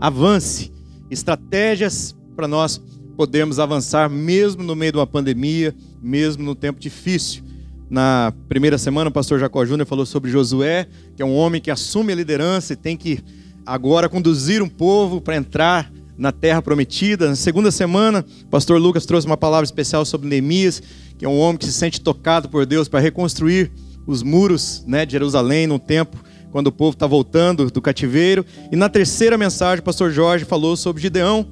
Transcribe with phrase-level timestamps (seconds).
[0.00, 0.72] avance,
[1.10, 2.80] estratégias para nós
[3.16, 7.42] podermos avançar mesmo no meio de uma pandemia, mesmo no tempo difícil.
[7.90, 11.70] Na primeira semana, o pastor Jacó Júnior falou sobre Josué, que é um homem que
[11.70, 13.22] assume a liderança e tem que
[13.66, 17.28] agora conduzir um povo para entrar na terra prometida.
[17.28, 20.82] Na segunda semana, o pastor Lucas trouxe uma palavra especial sobre Neemias,
[21.18, 23.70] que é um homem que se sente tocado por Deus para reconstruir
[24.06, 26.16] os muros né, de Jerusalém no tempo
[26.50, 28.44] quando o povo está voltando do cativeiro.
[28.70, 31.46] E na terceira mensagem, o pastor Jorge falou sobre Gideão,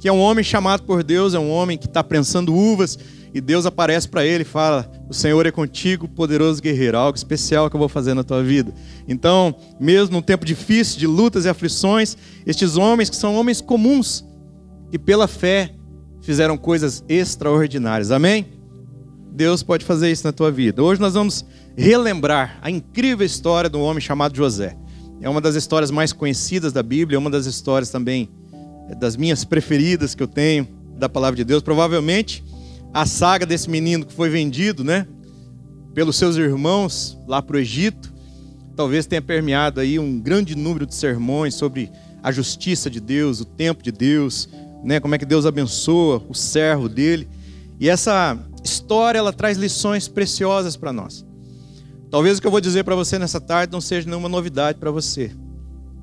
[0.00, 2.98] que é um homem chamado por Deus, é um homem que está prensando uvas,
[3.34, 7.68] e Deus aparece para ele e fala: O Senhor é contigo, poderoso guerreiro, algo especial
[7.68, 8.72] que eu vou fazer na tua vida.
[9.06, 14.24] Então, mesmo num tempo difícil de lutas e aflições, estes homens que são homens comuns,
[14.90, 15.72] que pela fé
[16.22, 18.10] fizeram coisas extraordinárias.
[18.10, 18.46] Amém?
[19.32, 20.82] Deus pode fazer isso na tua vida.
[20.82, 21.44] Hoje nós vamos
[21.76, 24.76] relembrar a incrível história um homem chamado José.
[25.20, 28.28] É uma das histórias mais conhecidas da Bíblia, é uma das histórias também
[28.88, 31.62] é, das minhas preferidas que eu tenho da palavra de Deus.
[31.62, 32.42] Provavelmente
[32.92, 35.06] a saga desse menino que foi vendido, né,
[35.94, 38.12] pelos seus irmãos lá para o Egito,
[38.74, 41.90] talvez tenha permeado aí um grande número de sermões sobre
[42.22, 44.48] a justiça de Deus, o tempo de Deus,
[44.82, 47.28] né, como é que Deus abençoa o servo dele.
[47.78, 51.25] E essa história ela traz lições preciosas para nós.
[52.10, 54.90] Talvez o que eu vou dizer para você nessa tarde não seja nenhuma novidade para
[54.90, 55.32] você.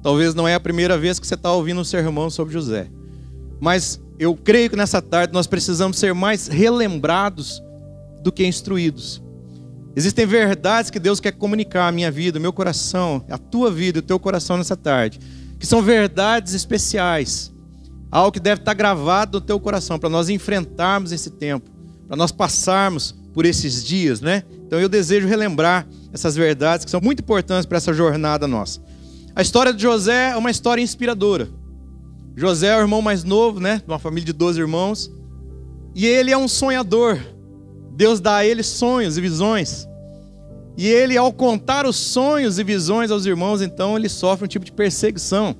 [0.01, 2.89] Talvez não é a primeira vez que você está ouvindo um sermão sobre José.
[3.59, 7.63] Mas eu creio que nessa tarde nós precisamos ser mais relembrados
[8.21, 9.23] do que instruídos.
[9.95, 13.99] Existem verdades que Deus quer comunicar à minha vida, ao meu coração, à tua vida,
[13.99, 15.19] ao teu coração nessa tarde,
[15.59, 17.53] que são verdades especiais,
[18.11, 21.69] algo que deve estar gravado no teu coração para nós enfrentarmos esse tempo,
[22.07, 24.43] para nós passarmos por esses dias, né?
[24.65, 28.79] Então eu desejo relembrar essas verdades que são muito importantes para essa jornada nossa.
[29.35, 31.49] A história de José é uma história inspiradora.
[32.35, 33.77] José é o irmão mais novo, né?
[33.77, 35.11] De uma família de 12 irmãos.
[35.95, 37.19] E ele é um sonhador.
[37.95, 39.87] Deus dá a ele sonhos e visões.
[40.75, 44.65] E ele, ao contar os sonhos e visões aos irmãos, então ele sofre um tipo
[44.65, 45.55] de perseguição.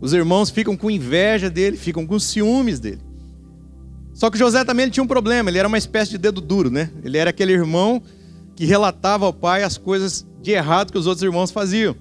[0.00, 3.00] Os irmãos ficam com inveja dele, ficam com ciúmes dele.
[4.14, 6.90] Só que José também tinha um problema, ele era uma espécie de dedo duro, né?
[7.02, 8.00] Ele era aquele irmão
[8.54, 11.96] que relatava ao pai as coisas de errado que os outros irmãos faziam.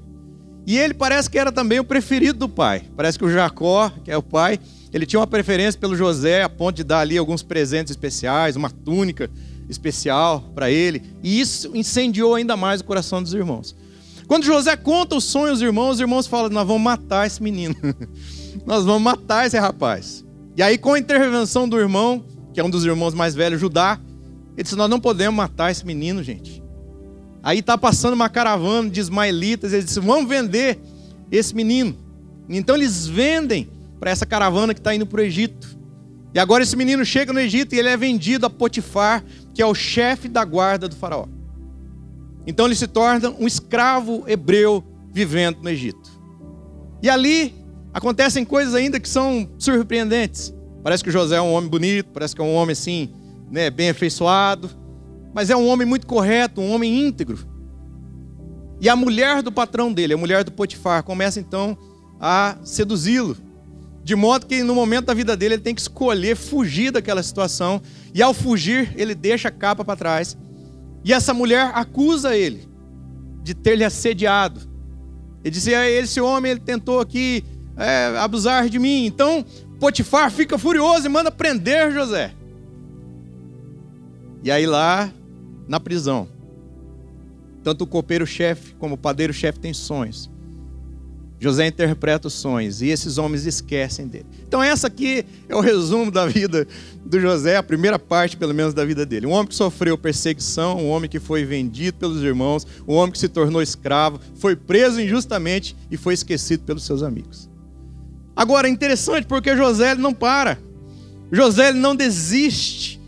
[0.66, 2.84] E ele parece que era também o preferido do pai.
[2.96, 4.59] Parece que o Jacó, que é o pai,
[4.94, 8.69] ele tinha uma preferência pelo José, a ponto de dar ali alguns presentes especiais, uma
[8.69, 9.30] túnica
[9.68, 11.01] especial para ele.
[11.24, 13.75] E isso incendiou ainda mais o coração dos irmãos.
[14.28, 17.75] Quando José conta o sonho aos irmãos, os irmãos falam: Nós vamos matar esse menino.
[18.66, 20.23] Nós vamos matar esse rapaz.
[20.56, 24.00] E aí, com a intervenção do irmão, que é um dos irmãos mais velhos, Judá,
[24.56, 26.64] ele disse: Nós não podemos matar esse menino, gente.
[27.44, 30.80] Aí está passando uma caravana de ismaelitas, eles disseram, vamos vender
[31.30, 31.94] esse menino.
[32.47, 33.69] Então eles vendem
[34.00, 35.78] para essa caravana que está indo para o Egito.
[36.34, 39.66] E agora esse menino chega no Egito e ele é vendido a Potifar, que é
[39.66, 41.25] o chefe da guarda do faraó.
[42.47, 44.81] Então ele se torna um escravo hebreu
[45.12, 46.12] vivendo no Egito.
[47.02, 47.53] E ali
[47.94, 50.54] acontecem coisas ainda que são surpreendentes.
[50.84, 53.09] Parece que José é um homem bonito, parece que é um homem assim,
[53.50, 54.70] né, bem afeiçoado
[55.34, 57.40] mas é um homem muito correto, um homem íntegro.
[58.80, 61.78] E a mulher do patrão dele, a mulher do Potifar, começa então
[62.20, 63.36] a seduzi-lo.
[64.04, 67.81] De modo que no momento da vida dele ele tem que escolher fugir daquela situação.
[68.14, 70.38] E ao fugir, ele deixa a capa para trás.
[71.04, 72.68] E essa mulher acusa ele
[73.42, 74.60] de ter lhe assediado.
[75.44, 77.44] Ele dizia: esse homem ele tentou aqui
[77.78, 79.06] é, abusar de mim.
[79.06, 79.46] Então
[79.80, 82.34] Potifar fica furioso e manda prender José.
[84.44, 85.12] E aí lá
[85.68, 86.28] na prisão.
[87.64, 90.30] Tanto o copeiro-chefe como o padeiro-chefe têm sonhos.
[91.40, 94.26] José interpreta os sonhos e esses homens esquecem dele.
[94.48, 96.66] Então, essa aqui é o resumo da vida
[97.06, 99.28] do José, a primeira parte, pelo menos, da vida dele.
[99.28, 103.19] Um homem que sofreu perseguição, um homem que foi vendido pelos irmãos, um homem que
[103.19, 107.50] se tornou escravo, foi preso injustamente e foi esquecido pelos seus amigos.
[108.35, 110.59] Agora, é interessante porque José não para.
[111.31, 113.00] José não desiste.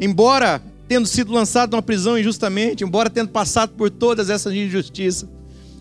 [0.00, 5.28] Embora tendo sido lançado numa prisão injustamente, embora tendo passado por todas essas injustiças.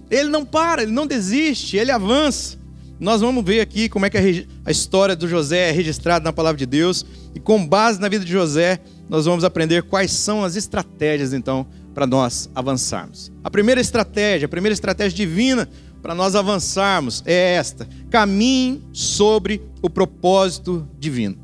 [0.09, 2.57] Ele não para, ele não desiste, ele avança.
[2.99, 6.57] Nós vamos ver aqui como é que a história do José é registrada na palavra
[6.57, 7.05] de Deus
[7.35, 8.79] e com base na vida de José,
[9.09, 13.31] nós vamos aprender quais são as estratégias então para nós avançarmos.
[13.43, 15.67] A primeira estratégia, a primeira estratégia divina
[16.03, 21.37] para nós avançarmos é esta: caminhe sobre o propósito divino.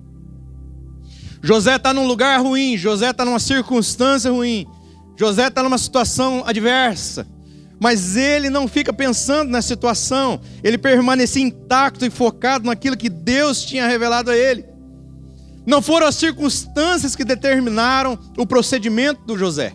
[1.41, 4.67] José está num lugar ruim, José está numa circunstância ruim,
[5.17, 7.25] José está numa situação adversa.
[7.81, 13.63] Mas ele não fica pensando na situação, ele permanecia intacto e focado naquilo que Deus
[13.63, 14.65] tinha revelado a ele.
[15.65, 19.73] Não foram as circunstâncias que determinaram o procedimento do José,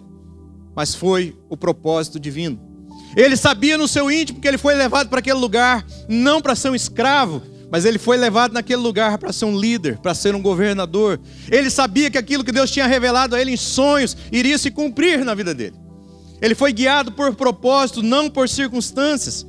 [0.76, 2.73] mas foi o propósito divino.
[3.16, 6.70] Ele sabia no seu íntimo que ele foi levado para aquele lugar não para ser
[6.70, 10.42] um escravo, mas ele foi levado naquele lugar para ser um líder, para ser um
[10.42, 11.20] governador.
[11.50, 15.24] Ele sabia que aquilo que Deus tinha revelado a ele em sonhos iria se cumprir
[15.24, 15.76] na vida dele.
[16.40, 19.46] Ele foi guiado por propósito, não por circunstâncias.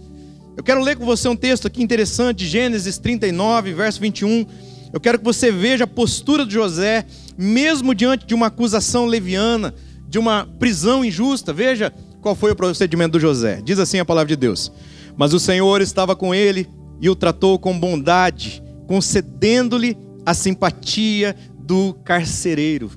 [0.56, 4.46] Eu quero ler com você um texto aqui interessante, Gênesis 39, verso 21.
[4.94, 7.06] Eu quero que você veja a postura de José,
[7.38, 9.76] mesmo diante de uma acusação leviana,
[10.08, 11.52] de uma prisão injusta.
[11.52, 11.92] Veja
[12.26, 13.62] qual foi o procedimento do José.
[13.64, 14.72] Diz assim a palavra de Deus:
[15.16, 16.68] Mas o Senhor estava com ele
[17.00, 19.96] e o tratou com bondade, concedendo-lhe
[20.26, 22.90] a simpatia do carcereiro.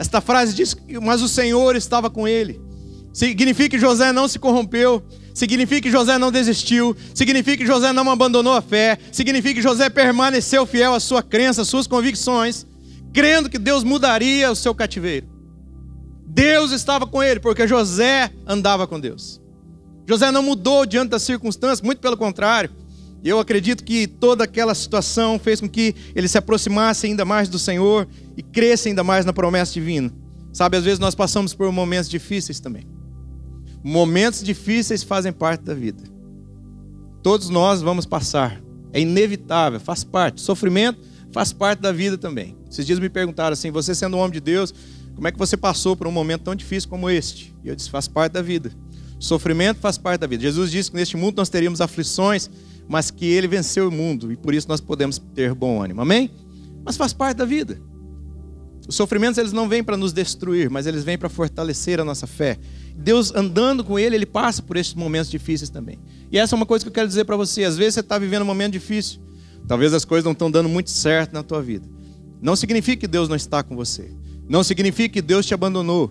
[0.00, 2.60] Esta frase diz: Mas o Senhor estava com ele.
[3.12, 5.00] Significa que José não se corrompeu,
[5.32, 9.88] significa que José não desistiu, significa que José não abandonou a fé, significa que José
[9.88, 12.66] permaneceu fiel à sua crença, às suas convicções,
[13.12, 15.27] crendo que Deus mudaria o seu cativeiro.
[16.28, 19.40] Deus estava com ele, porque José andava com Deus.
[20.06, 22.70] José não mudou diante das circunstâncias, muito pelo contrário.
[23.24, 27.58] Eu acredito que toda aquela situação fez com que ele se aproximasse ainda mais do
[27.58, 30.12] Senhor e cresça ainda mais na promessa divina.
[30.52, 32.86] Sabe, às vezes nós passamos por momentos difíceis também.
[33.82, 36.02] Momentos difíceis fazem parte da vida.
[37.22, 38.60] Todos nós vamos passar.
[38.92, 40.40] É inevitável, faz parte.
[40.40, 41.00] Sofrimento
[41.32, 42.56] faz parte da vida também.
[42.70, 44.72] Esses dias me perguntaram assim: você sendo um homem de Deus,
[45.18, 47.52] como é que você passou por um momento tão difícil como este?
[47.64, 48.70] E eu disse: faz parte da vida.
[49.18, 50.44] Sofrimento faz parte da vida.
[50.44, 52.48] Jesus disse que neste mundo nós teríamos aflições,
[52.86, 56.00] mas que ele venceu o mundo e por isso nós podemos ter bom ânimo.
[56.00, 56.30] Amém?
[56.84, 57.82] Mas faz parte da vida.
[58.86, 62.28] Os sofrimentos eles não vêm para nos destruir, mas eles vêm para fortalecer a nossa
[62.28, 62.56] fé.
[62.96, 65.98] Deus andando com Ele, Ele passa por esses momentos difíceis também.
[66.30, 67.64] E essa é uma coisa que eu quero dizer para você.
[67.64, 69.18] Às vezes você está vivendo um momento difícil.
[69.66, 71.88] Talvez as coisas não estão dando muito certo na tua vida.
[72.40, 74.12] Não significa que Deus não está com você.
[74.48, 76.10] Não significa que Deus te abandonou.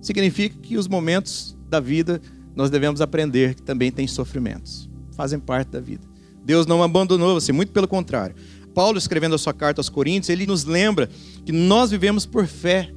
[0.00, 2.20] Significa que os momentos da vida
[2.54, 4.88] nós devemos aprender que também tem sofrimentos.
[5.16, 6.06] Fazem parte da vida.
[6.44, 8.34] Deus não abandonou você, muito pelo contrário.
[8.74, 11.08] Paulo, escrevendo a sua carta aos Coríntios, ele nos lembra
[11.44, 12.90] que nós vivemos por fé.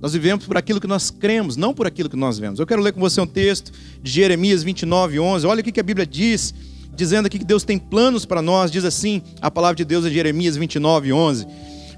[0.00, 2.58] Nós vivemos por aquilo que nós cremos, não por aquilo que nós vemos.
[2.58, 3.72] Eu quero ler com você um texto
[4.02, 5.46] de Jeremias 29, 11.
[5.46, 6.54] Olha o que a Bíblia diz,
[6.94, 8.70] dizendo aqui que Deus tem planos para nós.
[8.70, 11.46] Diz assim a palavra de Deus em Jeremias 29, 11.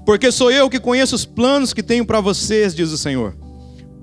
[0.05, 3.35] Porque sou eu que conheço os planos que tenho para vocês, diz o Senhor.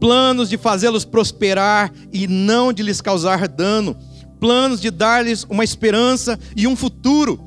[0.01, 3.97] Planos de fazê-los prosperar e não de lhes causar dano.
[4.41, 7.41] Planos de dar-lhes uma esperança e um futuro.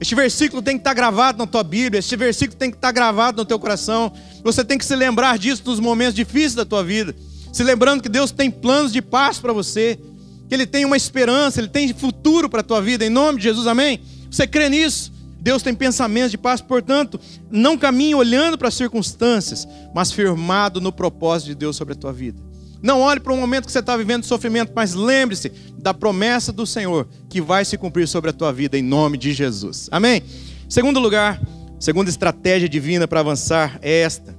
[0.00, 3.42] Este versículo tem que estar gravado na tua Bíblia, este versículo tem que estar gravado
[3.42, 4.12] no teu coração.
[4.42, 7.14] Você tem que se lembrar disso nos momentos difíceis da tua vida.
[7.52, 10.00] Se lembrando que Deus tem planos de paz para você,
[10.48, 13.44] que Ele tem uma esperança, Ele tem futuro para a tua vida, em nome de
[13.44, 14.00] Jesus, amém?
[14.30, 15.12] Você crê nisso?
[15.40, 17.18] Deus tem pensamentos de paz, portanto,
[17.50, 22.12] não caminhe olhando para as circunstâncias, mas firmado no propósito de Deus sobre a tua
[22.12, 22.40] vida.
[22.82, 26.66] Não olhe para o momento que você está vivendo sofrimento, mas lembre-se da promessa do
[26.66, 29.88] Senhor que vai se cumprir sobre a tua vida em nome de Jesus.
[29.90, 30.22] Amém?
[30.68, 31.40] Segundo lugar,
[31.78, 34.34] segunda estratégia divina para avançar é esta: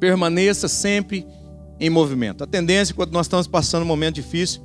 [0.00, 1.26] permaneça sempre
[1.78, 2.42] em movimento.
[2.42, 4.62] A tendência quando nós estamos passando um momento difícil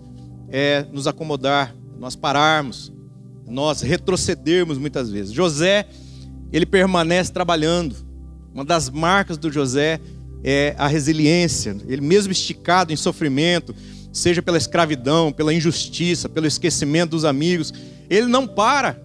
[0.50, 2.91] é nos acomodar, nós pararmos,
[3.51, 5.31] nós retrocedermos muitas vezes.
[5.34, 5.88] José,
[6.51, 7.96] ele permanece trabalhando.
[8.53, 10.00] Uma das marcas do José
[10.43, 13.75] é, a resiliência, ele mesmo esticado em sofrimento,
[14.12, 17.74] seja pela escravidão, pela injustiça, pelo esquecimento dos amigos,
[18.10, 19.01] ele não para,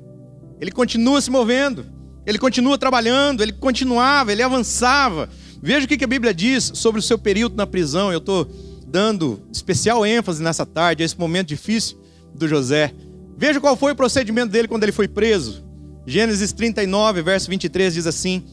[0.61, 1.87] ele continua se movendo,
[2.25, 5.29] ele continua trabalhando, ele continuava, ele avançava.
[5.63, 8.11] Veja o que a Bíblia diz sobre o seu período na prisão.
[8.11, 8.51] Eu estou
[8.87, 11.99] dando especial ênfase nessa tarde, a esse momento difícil
[12.35, 12.93] do José.
[13.37, 15.65] Veja qual foi o procedimento dele quando ele foi preso.
[16.07, 18.45] Gênesis 39, verso 23 diz assim: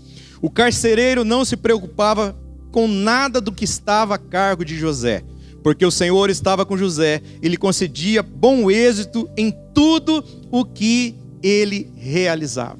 [0.42, 2.36] O carcereiro não se preocupava
[2.72, 5.24] com nada do que estava a cargo de José,
[5.64, 11.16] porque o Senhor estava com José e lhe concedia bom êxito em tudo o que
[11.42, 12.80] ele realizava.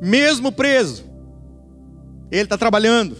[0.00, 1.04] Mesmo preso,
[2.30, 3.16] ele está trabalhando,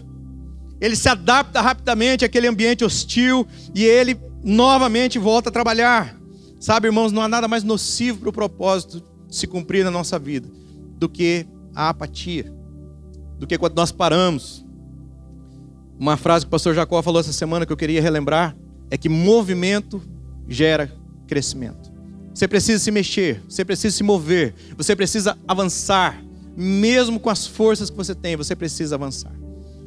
[0.80, 6.19] ele se adapta rapidamente àquele ambiente hostil e ele novamente volta a trabalhar.
[6.60, 10.46] Sabe, irmãos, não há nada mais nocivo para o propósito se cumprir na nossa vida
[10.98, 12.52] do que a apatia,
[13.38, 14.64] do que quando nós paramos,
[15.98, 18.54] uma frase que o pastor Jacó falou essa semana que eu queria relembrar
[18.90, 20.02] é que movimento
[20.46, 20.92] gera
[21.26, 21.90] crescimento.
[22.34, 26.22] Você precisa se mexer, você precisa se mover, você precisa avançar,
[26.54, 29.32] mesmo com as forças que você tem, você precisa avançar.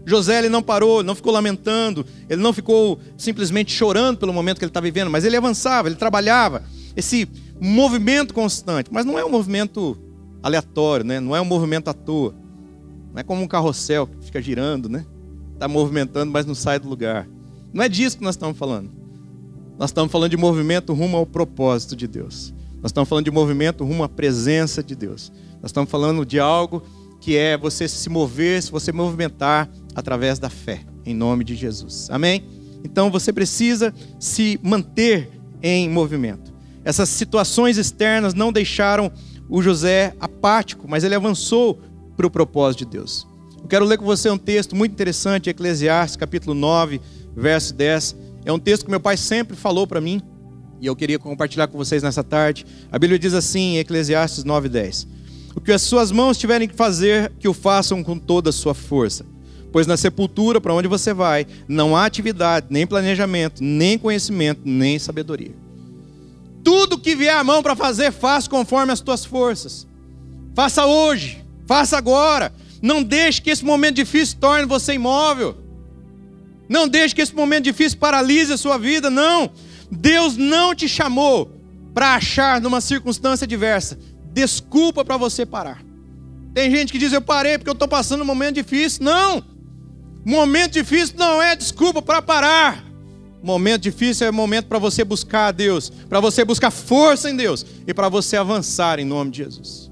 [0.05, 4.65] José ele não parou, não ficou lamentando, ele não ficou simplesmente chorando pelo momento que
[4.65, 6.63] ele está vivendo, mas ele avançava, ele trabalhava.
[6.95, 7.27] Esse
[7.59, 9.97] movimento constante, mas não é um movimento
[10.41, 11.19] aleatório, né?
[11.19, 12.35] não é um movimento à toa.
[13.13, 15.05] Não é como um carrossel que fica girando, né?
[15.53, 17.27] Está movimentando, mas não sai do lugar.
[17.71, 18.89] Não é disso que nós estamos falando.
[19.77, 22.53] Nós estamos falando de movimento rumo ao propósito de Deus.
[22.81, 25.31] Nós estamos falando de movimento rumo à presença de Deus.
[25.61, 26.83] Nós estamos falando de algo
[27.23, 32.09] que é você se mover, se você movimentar através da fé, em nome de Jesus.
[32.11, 32.43] Amém?
[32.83, 35.29] Então você precisa se manter
[35.61, 36.53] em movimento.
[36.83, 39.09] Essas situações externas não deixaram
[39.49, 41.79] o José apático, mas ele avançou
[42.17, 43.25] para o propósito de Deus.
[43.57, 46.99] Eu quero ler com você um texto muito interessante, Eclesiastes, capítulo 9,
[47.33, 48.17] verso 10.
[48.43, 50.21] É um texto que meu pai sempre falou para mim,
[50.81, 52.65] e eu queria compartilhar com vocês nessa tarde.
[52.91, 55.22] A Bíblia diz assim, Eclesiastes 9, 10.
[55.55, 58.73] O que as suas mãos tiverem que fazer, que o façam com toda a sua
[58.73, 59.25] força.
[59.71, 64.99] Pois na sepultura, para onde você vai, não há atividade, nem planejamento, nem conhecimento, nem
[64.99, 65.55] sabedoria.
[66.63, 69.87] Tudo que vier à mão para fazer, faça conforme as tuas forças.
[70.55, 72.53] Faça hoje, faça agora.
[72.81, 75.57] Não deixe que esse momento difícil torne você imóvel.
[76.69, 79.51] Não deixe que esse momento difícil paralise a sua vida, não.
[79.91, 81.51] Deus não te chamou
[81.93, 83.97] para achar numa circunstância diversa
[84.33, 85.83] desculpa para você parar.
[86.53, 89.03] Tem gente que diz: Eu parei porque eu estou passando um momento difícil.
[89.03, 89.43] Não!
[90.25, 92.83] Momento difícil não é desculpa para parar.
[93.43, 97.65] Momento difícil é momento para você buscar a Deus, para você buscar força em Deus
[97.85, 99.91] e para você avançar em nome de Jesus.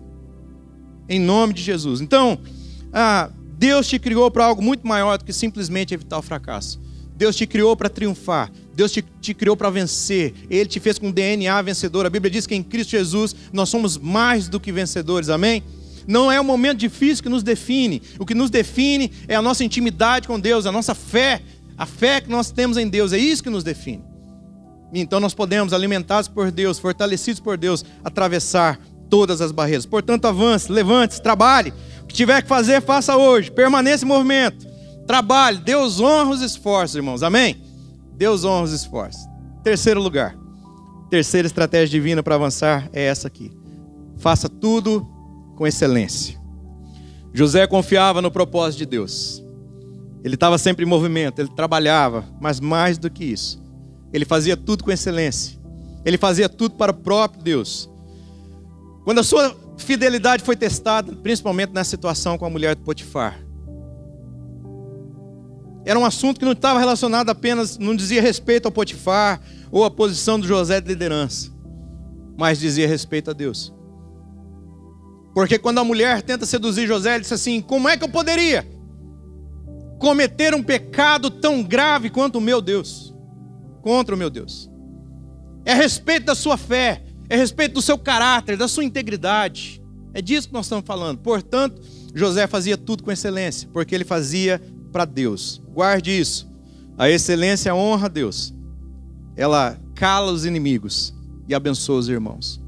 [1.10, 2.00] Em nome de Jesus.
[2.00, 2.39] Então,
[2.93, 6.79] ah, Deus te criou para algo muito maior do que simplesmente evitar o fracasso.
[7.13, 8.50] Deus te criou para triunfar.
[8.74, 10.34] Deus te, te criou para vencer.
[10.50, 12.06] Ele te fez com DNA vencedor.
[12.06, 15.30] A Bíblia diz que em Cristo Jesus nós somos mais do que vencedores.
[15.30, 15.63] Amém?
[16.08, 18.01] Não é um momento difícil que nos define.
[18.18, 21.42] O que nos define é a nossa intimidade com Deus, a nossa fé,
[21.78, 23.13] a fé que nós temos em Deus.
[23.13, 24.04] É isso que nos define.
[24.94, 29.86] Então nós podemos, alimentados por Deus, fortalecidos por Deus, atravessar todas as barreiras.
[29.86, 31.74] Portanto, avance, levante-se, trabalhe.
[32.01, 33.51] O que tiver que fazer, faça hoje.
[33.51, 34.68] Permaneça em movimento.
[35.06, 35.60] Trabalhe.
[35.60, 37.24] Deus honra os esforços, irmãos.
[37.24, 37.71] Amém?
[38.22, 39.28] Deus honra os esforços.
[39.63, 40.38] Terceiro lugar.
[41.10, 43.51] Terceira estratégia divina para avançar é essa aqui.
[44.20, 45.08] Faça tudo
[45.58, 46.40] com excelência.
[47.34, 49.44] José confiava no propósito de Deus.
[50.24, 53.60] Ele estava sempre em movimento, ele trabalhava, mas mais do que isso,
[54.13, 55.60] ele fazia tudo com excelência.
[56.06, 57.90] Ele fazia tudo para o próprio Deus.
[59.04, 63.40] Quando a sua fidelidade foi testada, principalmente na situação com a mulher de Potifar,
[65.86, 69.90] era um assunto que não estava relacionado apenas, não dizia respeito ao Potifar ou à
[69.90, 71.52] posição do José de liderança,
[72.38, 73.74] mas dizia respeito a Deus.
[75.34, 78.68] Porque quando a mulher tenta seduzir José, ele disse assim: Como é que eu poderia
[79.98, 83.16] cometer um pecado tão grave quanto o meu Deus?
[83.82, 84.70] Contra o meu Deus.
[85.66, 89.82] É respeito da sua fé, é respeito do seu caráter, da sua integridade.
[90.14, 91.20] É disso que nós estamos falando.
[91.20, 91.82] Portanto,
[92.14, 95.62] José fazia tudo com excelência, porque ele fazia para Deus.
[95.74, 96.50] Guarde isso.
[96.98, 98.53] A excelência honra a Deus.
[99.36, 101.13] Ela cala os inimigos
[101.48, 102.62] e abençoa os irmãos.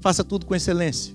[0.00, 1.14] Faça tudo com excelência.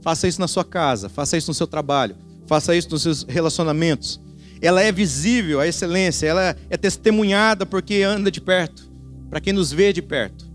[0.00, 2.14] Faça isso na sua casa, faça isso no seu trabalho,
[2.46, 4.20] faça isso nos seus relacionamentos.
[4.62, 8.88] Ela é visível, a excelência, ela é testemunhada porque anda de perto,
[9.28, 10.48] para quem nos vê de perto.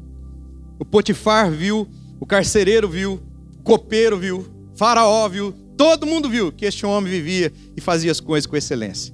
[0.79, 1.85] O Potifar viu,
[2.19, 3.21] o carcereiro viu,
[3.59, 8.19] o copeiro viu, Faraó viu, todo mundo viu que este homem vivia e fazia as
[8.19, 9.11] coisas com excelência.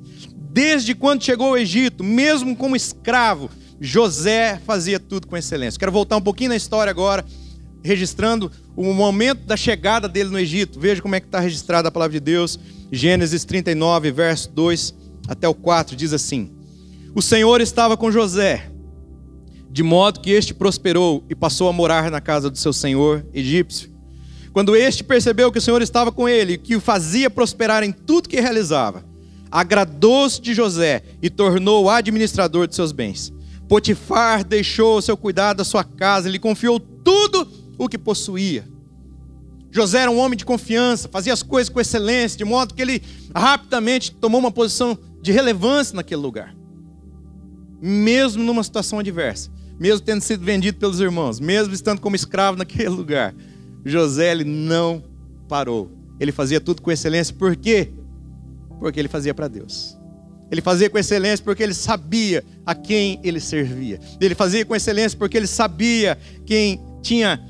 [0.51, 5.79] Desde quando chegou ao Egito, mesmo como escravo, José fazia tudo com excelência.
[5.79, 7.24] Quero voltar um pouquinho na história agora
[7.81, 10.77] registrando o momento da chegada dele no Egito.
[10.77, 12.59] Veja como é que está registrada a palavra de Deus.
[12.91, 14.93] Gênesis 39, verso 2
[15.29, 16.51] até o 4, diz assim:
[17.15, 18.69] O Senhor estava com José,
[19.71, 23.96] de modo que este prosperou e passou a morar na casa do seu senhor egípcio.
[24.57, 28.27] Quando este percebeu que o Senhor estava com ele que o fazia prosperar em tudo
[28.27, 29.05] que realizava,
[29.51, 33.31] agradou-se de José e tornou-o administrador de seus bens.
[33.69, 37.47] Potifar deixou o seu cuidado da sua casa, lhe confiou tudo
[37.77, 38.67] o que possuía.
[39.69, 43.03] José era um homem de confiança, fazia as coisas com excelência, de modo que ele
[43.35, 46.55] rapidamente tomou uma posição de relevância naquele lugar.
[47.79, 52.89] Mesmo numa situação adversa, mesmo tendo sido vendido pelos irmãos, mesmo estando como escravo naquele
[52.89, 53.35] lugar,
[53.88, 55.03] José ele não
[55.48, 55.91] parou.
[56.20, 57.89] Ele fazia tudo com excelência, por quê?
[58.79, 59.98] Porque ele fazia para Deus.
[60.50, 64.00] Ele fazia com excelência porque ele sabia a quem ele servia.
[64.20, 67.41] Ele fazia com excelência porque ele sabia quem tinha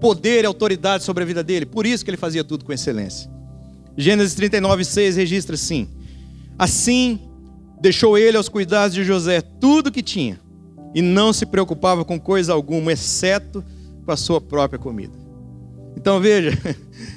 [0.00, 1.66] poder e autoridade sobre a vida dele.
[1.66, 3.30] Por isso que ele fazia tudo com excelência.
[3.96, 5.88] Gênesis 39, 6 registra assim:
[6.58, 7.18] Assim,
[7.80, 10.40] deixou ele aos cuidados de José tudo que tinha
[10.94, 13.64] e não se preocupava com coisa alguma, exceto
[14.04, 15.23] com a sua própria comida.
[15.96, 16.50] Então veja,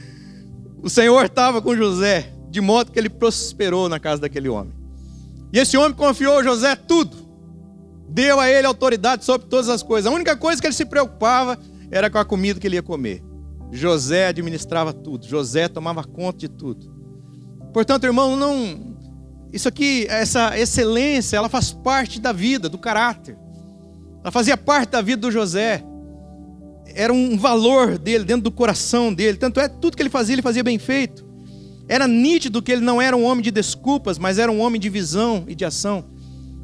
[0.81, 4.73] o Senhor estava com José, de modo que ele prosperou na casa daquele homem.
[5.51, 7.15] E esse homem confiou a José tudo,
[8.09, 10.11] deu a ele autoridade sobre todas as coisas.
[10.11, 11.57] A única coisa que ele se preocupava
[11.89, 13.23] era com a comida que ele ia comer.
[13.71, 16.97] José administrava tudo, José tomava conta de tudo.
[17.73, 18.97] Portanto, irmão, não.
[19.51, 23.37] Isso aqui, essa excelência, ela faz parte da vida, do caráter.
[24.21, 25.83] Ela fazia parte da vida do José.
[26.97, 29.37] Era um valor dele, dentro do coração dele.
[29.37, 31.23] Tanto é, tudo que ele fazia, ele fazia bem feito.
[31.87, 34.89] Era nítido que ele não era um homem de desculpas, mas era um homem de
[34.89, 36.05] visão e de ação.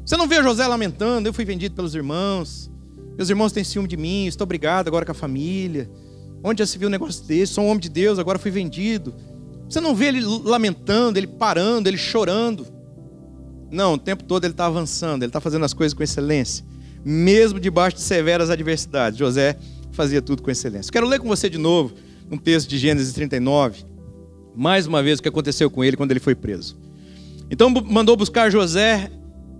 [0.04, 2.68] Você não vê José lamentando, eu fui vendido pelos irmãos,
[3.16, 5.88] meus irmãos têm ciúme de mim, estou obrigado agora com a família.
[6.42, 7.54] Onde já se viu um negócio desse?
[7.54, 9.14] Sou um homem de Deus, agora fui vendido.
[9.68, 12.66] Você não vê ele lamentando, ele parando, ele chorando.
[13.70, 16.64] Não, o tempo todo ele está avançando, ele está fazendo as coisas com excelência.
[17.04, 19.18] Mesmo debaixo de severas adversidades.
[19.18, 19.56] José
[19.94, 20.92] fazia tudo com excelência.
[20.92, 21.94] Quero ler com você de novo
[22.30, 23.84] um texto de Gênesis 39.
[24.54, 26.76] Mais uma vez o que aconteceu com ele quando ele foi preso.
[27.50, 29.10] Então mandou buscar José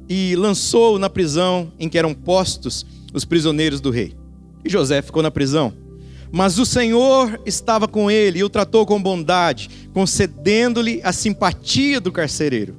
[0.09, 4.15] e lançou-o na prisão em que eram postos os prisioneiros do rei.
[4.65, 5.73] E José ficou na prisão
[6.35, 12.11] mas o Senhor estava com ele e o tratou com bondade, concedendo-lhe a simpatia do
[12.11, 12.75] carcereiro.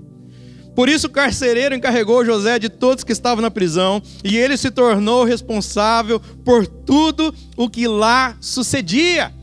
[0.75, 4.69] Por isso o carcereiro encarregou José de todos que estavam na prisão, e ele se
[4.69, 9.33] tornou responsável por tudo o que lá sucedia.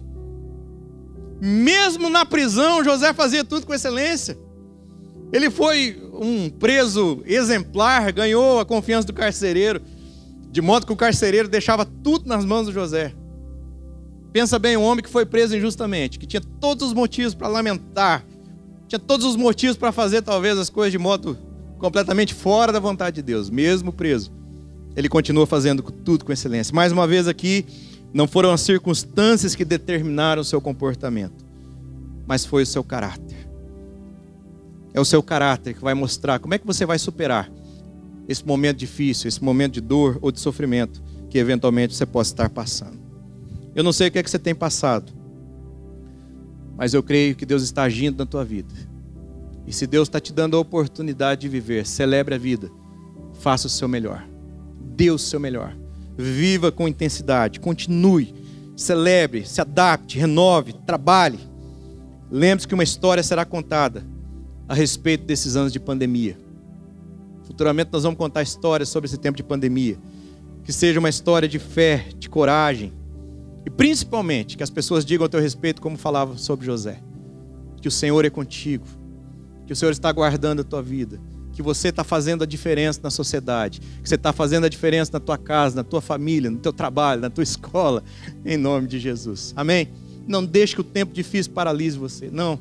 [1.40, 4.38] Mesmo na prisão, José fazia tudo com excelência.
[5.32, 9.80] Ele foi um preso exemplar, ganhou a confiança do carcereiro,
[10.50, 13.14] de modo que o carcereiro deixava tudo nas mãos do José.
[14.32, 18.24] Pensa bem, um homem que foi preso injustamente, que tinha todos os motivos para lamentar,
[18.92, 21.38] tinha todos os motivos para fazer talvez as coisas de modo
[21.78, 24.30] completamente fora da vontade de Deus, mesmo preso.
[24.94, 26.74] Ele continua fazendo tudo com excelência.
[26.74, 27.64] Mais uma vez aqui,
[28.12, 31.42] não foram as circunstâncias que determinaram o seu comportamento,
[32.26, 33.48] mas foi o seu caráter.
[34.92, 37.50] É o seu caráter que vai mostrar como é que você vai superar
[38.28, 42.50] esse momento difícil, esse momento de dor ou de sofrimento que eventualmente você possa estar
[42.50, 43.00] passando.
[43.74, 45.10] Eu não sei o que é que você tem passado,
[46.82, 48.74] mas eu creio que Deus está agindo na tua vida.
[49.64, 52.72] E se Deus está te dando a oportunidade de viver, celebre a vida,
[53.34, 54.26] faça o seu melhor,
[54.96, 55.76] dê o seu melhor,
[56.18, 58.34] viva com intensidade, continue,
[58.74, 61.38] celebre, se adapte, renove, trabalhe.
[62.28, 64.04] Lembre-se que uma história será contada
[64.68, 66.36] a respeito desses anos de pandemia.
[67.44, 69.96] Futuramente nós vamos contar histórias sobre esse tempo de pandemia.
[70.64, 72.92] Que seja uma história de fé, de coragem,
[73.64, 77.00] e principalmente que as pessoas digam a teu respeito como falava sobre José.
[77.80, 78.86] Que o Senhor é contigo.
[79.66, 81.20] Que o Senhor está guardando a tua vida.
[81.52, 83.80] Que você está fazendo a diferença na sociedade.
[83.80, 87.20] Que você está fazendo a diferença na tua casa, na tua família, no teu trabalho,
[87.20, 88.02] na tua escola.
[88.44, 89.52] Em nome de Jesus.
[89.56, 89.88] Amém?
[90.26, 92.30] Não deixe que o tempo difícil paralise você.
[92.30, 92.58] Não.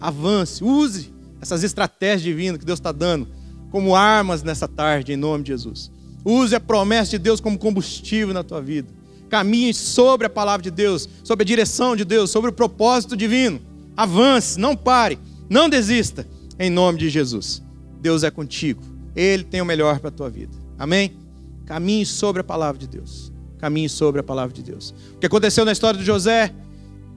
[0.00, 0.62] Avance.
[0.62, 3.28] Use essas estratégias divinas que Deus está dando
[3.70, 5.90] como armas nessa tarde, em nome de Jesus.
[6.24, 8.88] Use a promessa de Deus como combustível na tua vida.
[9.28, 13.60] Caminhe sobre a palavra de Deus, sobre a direção de Deus, sobre o propósito divino.
[13.96, 16.26] Avance, não pare, não desista,
[16.58, 17.62] em nome de Jesus.
[18.00, 18.82] Deus é contigo,
[19.14, 20.52] Ele tem o melhor para a tua vida.
[20.78, 21.16] Amém?
[21.64, 23.32] Caminhe sobre a palavra de Deus.
[23.58, 24.94] Caminhe sobre a palavra de Deus.
[25.14, 26.52] O que aconteceu na história de José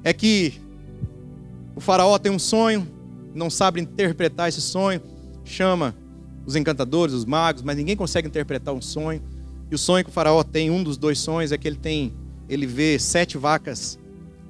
[0.03, 0.53] é que
[1.75, 2.87] o faraó tem um sonho,
[3.35, 5.01] não sabe interpretar esse sonho,
[5.43, 5.93] chama
[6.45, 9.21] os encantadores, os magos, mas ninguém consegue interpretar um sonho.
[9.69, 12.13] E o sonho que o faraó tem, um dos dois sonhos, é que ele tem,
[12.47, 13.99] ele vê sete vacas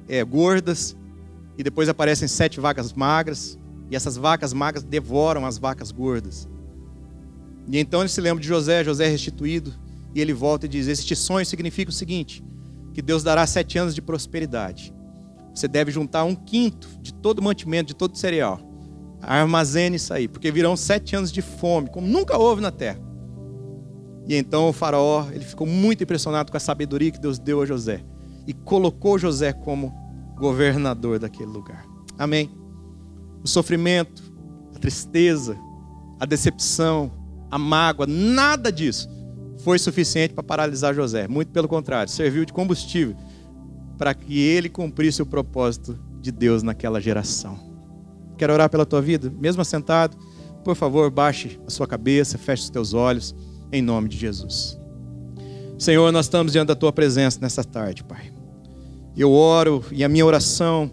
[0.08, 0.96] é, gordas
[1.58, 3.58] e depois aparecem sete vacas magras
[3.90, 6.48] e essas vacas magras devoram as vacas gordas.
[7.70, 9.74] E então ele se lembra de José, José é restituído
[10.14, 12.44] e ele volta e diz: este sonho significa o seguinte,
[12.94, 14.94] que Deus dará sete anos de prosperidade.
[15.54, 18.62] Você deve juntar um quinto de todo mantimento, de todo cereal.
[19.20, 23.07] Armazene isso aí, porque virão sete anos de fome, como nunca houve na terra.
[24.28, 27.66] E então o faraó, ele ficou muito impressionado com a sabedoria que Deus deu a
[27.66, 28.04] José
[28.46, 29.94] e colocou José como
[30.36, 31.86] governador daquele lugar.
[32.18, 32.52] Amém.
[33.42, 34.22] O sofrimento,
[34.76, 35.58] a tristeza,
[36.20, 37.12] a decepção,
[37.50, 39.10] a mágoa, nada disso
[39.60, 41.28] foi suficiente para paralisar José.
[41.28, 43.16] Muito pelo contrário, serviu de combustível
[43.98, 47.58] para que ele cumprisse o propósito de Deus naquela geração.
[48.38, 50.18] Quero orar pela tua vida, mesmo assentado.
[50.64, 53.34] Por favor, baixe a sua cabeça, feche os teus olhos
[53.72, 54.78] em nome de Jesus.
[55.78, 58.32] Senhor, nós estamos diante da tua presença nessa tarde, Pai.
[59.16, 60.92] Eu oro e a minha oração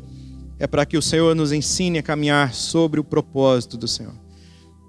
[0.59, 4.15] é para que o Senhor nos ensine a caminhar sobre o propósito do Senhor.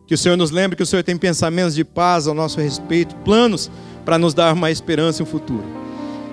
[0.07, 3.15] Que o Senhor nos lembre que o Senhor tem pensamentos de paz ao nosso respeito,
[3.17, 3.71] planos
[4.03, 5.65] para nos dar uma esperança e um futuro.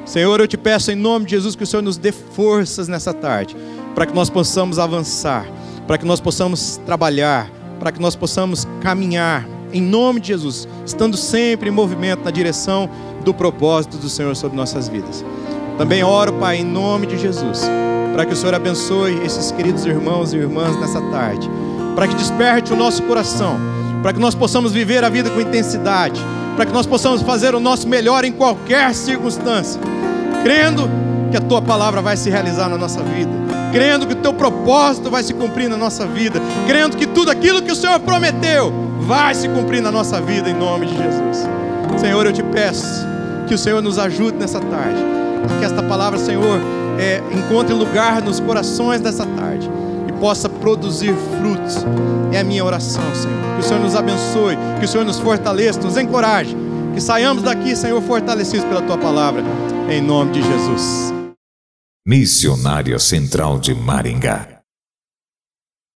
[0.04, 3.14] Senhor, eu te peço em nome de Jesus que o Senhor nos dê forças nessa
[3.14, 3.56] tarde,
[3.94, 5.46] para que nós possamos avançar,
[5.86, 11.16] para que nós possamos trabalhar, para que nós possamos caminhar, em nome de Jesus, estando
[11.16, 12.88] sempre em movimento na direção
[13.24, 15.24] do propósito do Senhor sobre nossas vidas.
[15.78, 17.62] Também oro, Pai, em nome de Jesus,
[18.12, 21.48] para que o Senhor abençoe esses queridos irmãos e irmãs nessa tarde,
[21.94, 23.56] para que desperte o nosso coração,
[24.02, 26.20] para que nós possamos viver a vida com intensidade,
[26.56, 29.80] para que nós possamos fazer o nosso melhor em qualquer circunstância,
[30.42, 30.90] crendo
[31.30, 33.30] que a tua palavra vai se realizar na nossa vida,
[33.72, 37.62] crendo que o teu propósito vai se cumprir na nossa vida, crendo que tudo aquilo
[37.62, 41.46] que o Senhor prometeu vai se cumprir na nossa vida em nome de Jesus.
[42.00, 43.06] Senhor, eu te peço
[43.46, 44.96] que o Senhor nos ajude nessa tarde,
[45.58, 46.58] que esta palavra, Senhor,
[46.98, 49.70] é, encontre lugar nos corações dessa tarde
[50.08, 51.84] e possa produzir frutos.
[52.32, 53.54] É a minha oração, Senhor.
[53.56, 56.56] Que o Senhor nos abençoe, que o Senhor nos fortaleça, nos encoraje,
[56.94, 59.42] que saiamos daqui, Senhor, fortalecidos pela tua palavra,
[59.90, 61.12] em nome de Jesus.
[62.06, 64.61] Missionária Central de Maringá